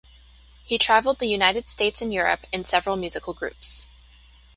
[0.65, 3.87] He traveled the United States and Europe in several musical groups.